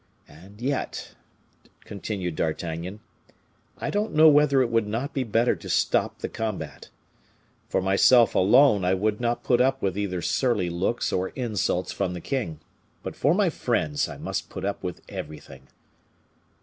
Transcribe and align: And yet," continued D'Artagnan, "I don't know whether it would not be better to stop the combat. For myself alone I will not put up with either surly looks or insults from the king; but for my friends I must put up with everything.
And 0.27 0.59
yet," 0.61 1.13
continued 1.81 2.35
D'Artagnan, 2.35 3.01
"I 3.77 3.91
don't 3.91 4.15
know 4.15 4.27
whether 4.29 4.59
it 4.63 4.71
would 4.71 4.87
not 4.87 5.13
be 5.13 5.23
better 5.23 5.55
to 5.55 5.69
stop 5.69 6.17
the 6.17 6.27
combat. 6.27 6.89
For 7.69 7.83
myself 7.83 8.33
alone 8.33 8.83
I 8.83 8.95
will 8.95 9.15
not 9.19 9.43
put 9.43 9.61
up 9.61 9.79
with 9.83 9.95
either 9.95 10.23
surly 10.23 10.71
looks 10.71 11.13
or 11.13 11.29
insults 11.35 11.91
from 11.91 12.13
the 12.13 12.19
king; 12.21 12.61
but 13.03 13.15
for 13.15 13.35
my 13.35 13.51
friends 13.51 14.09
I 14.09 14.17
must 14.17 14.49
put 14.49 14.65
up 14.65 14.81
with 14.81 15.01
everything. 15.07 15.67